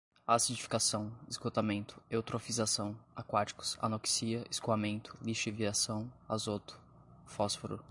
[0.25, 6.79] acidificação, esgotamento, eutrofização, aquáticos, anoxia, escoamento, lixiviação, azoto,
[7.23, 7.79] fósforo